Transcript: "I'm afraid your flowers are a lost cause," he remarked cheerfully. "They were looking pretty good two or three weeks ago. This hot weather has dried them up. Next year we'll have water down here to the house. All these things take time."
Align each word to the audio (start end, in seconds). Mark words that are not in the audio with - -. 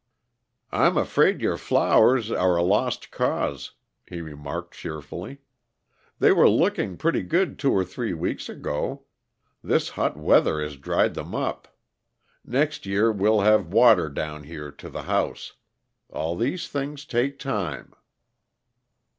"I'm 0.71 0.97
afraid 0.97 1.41
your 1.41 1.57
flowers 1.59 2.31
are 2.31 2.55
a 2.57 2.63
lost 2.63 3.11
cause," 3.11 3.73
he 4.07 4.19
remarked 4.19 4.73
cheerfully. 4.73 5.41
"They 6.17 6.31
were 6.31 6.49
looking 6.49 6.97
pretty 6.97 7.21
good 7.21 7.59
two 7.59 7.71
or 7.71 7.85
three 7.85 8.15
weeks 8.15 8.49
ago. 8.49 9.03
This 9.63 9.89
hot 9.89 10.17
weather 10.17 10.59
has 10.59 10.75
dried 10.77 11.13
them 11.13 11.35
up. 11.35 11.77
Next 12.43 12.87
year 12.87 13.11
we'll 13.11 13.41
have 13.41 13.71
water 13.71 14.09
down 14.09 14.45
here 14.45 14.71
to 14.71 14.89
the 14.89 15.03
house. 15.03 15.53
All 16.09 16.35
these 16.35 16.67
things 16.67 17.05
take 17.05 17.37
time." 17.37 17.93